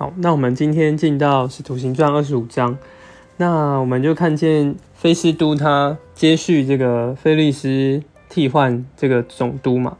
[0.00, 2.78] 好，那我们今天进到使徒行传二十五章，
[3.36, 9.98] 那我们就看见菲斯都他接续这个菲利斯替换这个总督嘛。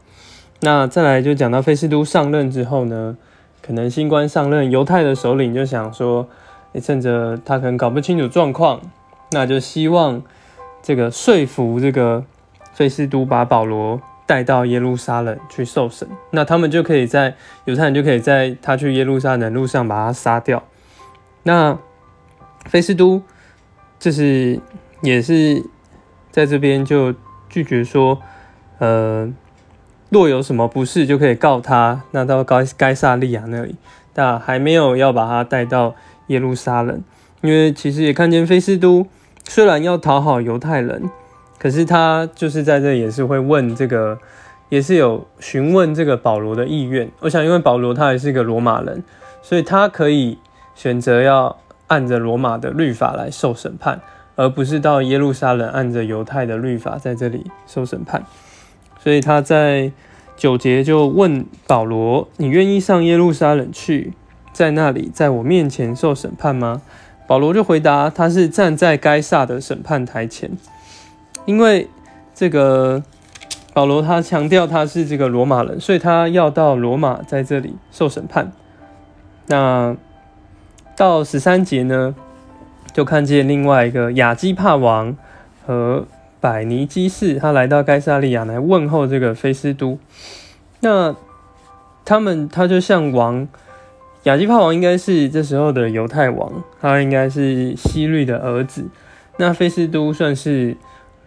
[0.61, 3.15] 那再来就讲到菲斯都上任之后呢，
[3.61, 6.27] 可能新官上任，犹太的首领就想说，
[6.81, 8.81] 趁着他可能搞不清楚状况，
[9.29, 10.23] 那就希望
[10.81, 12.25] 这个说服这个
[12.73, 14.01] 菲斯都把保罗。
[14.25, 20.63] 带到耶路撒冷去受审，那他们就可以在犹太人就可以在他去耶路撒冷路上把他杀掉。
[21.43, 21.77] 那
[22.65, 23.21] 菲斯都
[23.99, 24.59] 就是
[25.01, 25.63] 也是
[26.29, 27.13] 在这边就
[27.49, 28.21] 拒绝说，
[28.79, 29.29] 呃，
[30.09, 33.75] 若有什么不是就可以告他，那到该该萨利亚那里，
[34.13, 35.95] 但还没有要把他带到
[36.27, 37.03] 耶路撒冷，
[37.41, 39.07] 因为其实也看见菲斯都
[39.47, 41.09] 虽然要讨好犹太人。
[41.61, 44.17] 可是他就是在这也是会问这个，
[44.69, 47.11] 也是有询问这个保罗的意愿。
[47.19, 49.03] 我想，因为保罗他也是一个罗马人，
[49.43, 50.39] 所以他可以
[50.73, 54.01] 选择要按着罗马的律法来受审判，
[54.35, 58.23] 而不是到耶路撒冷按着犹太的律法在这里受审判。
[58.99, 59.91] 所以他在
[60.35, 64.13] 九节就问保罗：“你愿意上耶路撒冷去，
[64.51, 66.81] 在那里在我面前受审判吗？”
[67.27, 70.49] 保罗就回答：“他是站在该撒的审判台前。”
[71.45, 71.87] 因为
[72.35, 73.01] 这个
[73.73, 78.51] 保罗他强调他是这个罗马人，所以他要到罗马在这里受审判。
[79.47, 79.95] 那
[80.95, 82.13] 到十三节呢，
[82.93, 85.17] 就看见另外一个亚基帕王
[85.65, 86.05] 和
[86.39, 89.97] 百尼基士，他来到该萨利亚来问候这个菲斯都。
[90.81, 91.15] 那
[92.05, 93.47] 他们他就像王
[94.23, 98.85] 亚基帕王应该是这时候的犹太王，他应该是希律的儿子。
[99.37, 100.77] 那菲斯都算是。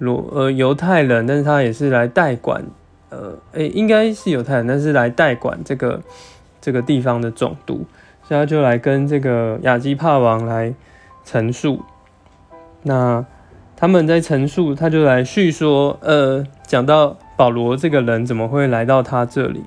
[0.05, 2.63] 罗呃犹太人，但是他也是来代管，
[3.09, 6.01] 呃，诶，应该是犹太人，但是来代管这个
[6.61, 7.85] 这个地方的总督，
[8.23, 10.75] 所以他就来跟这个亚基帕王来
[11.25, 11.83] 陈述。
[12.83, 13.25] 那
[13.77, 19.65] 他们在陈述，他就来叙说，呃，讲到保罗这个人怎么会来到他这里。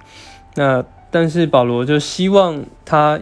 [0.56, 3.20] 那但是保罗就希望他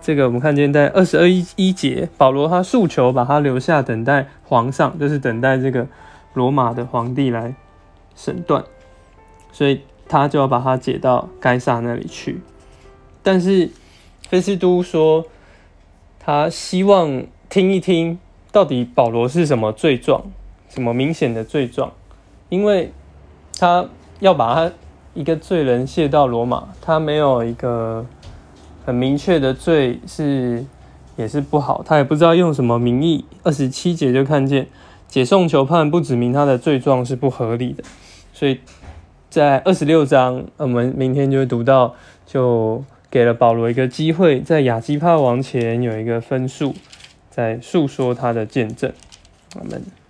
[0.00, 5.86] 这个，我们看见在二十二一一节，保罗他诉求把他留下，等待皇上，就是等待这个。
[6.34, 7.54] 罗马的皇帝来
[8.14, 8.64] 审断，
[9.52, 12.40] 所以他就要把他解到该萨那里去。
[13.22, 13.70] 但是
[14.28, 15.24] 菲斯都说，
[16.18, 18.18] 他希望听一听
[18.52, 20.22] 到底保罗是什么罪状，
[20.68, 21.92] 什么明显的罪状，
[22.48, 22.92] 因为
[23.58, 23.88] 他
[24.20, 24.72] 要把他
[25.14, 28.04] 一个罪人卸到罗马，他没有一个
[28.84, 30.66] 很明确的罪是
[31.16, 33.24] 也是不好，他也不知道用什么名义。
[33.44, 34.66] 二十七节就看见。
[35.14, 37.84] 解送囚判不指明他的罪状是不合理的，
[38.32, 38.58] 所以
[39.30, 41.94] 在二十六章，我们明天就会读到，
[42.26, 46.74] 就给了保罗一个机会，在亚基帕王前有一个分数，
[47.30, 48.92] 在诉说他的见证。
[49.54, 50.03] 我们。